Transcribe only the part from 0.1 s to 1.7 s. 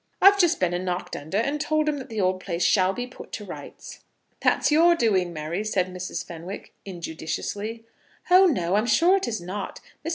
"I've just been and knocked under, and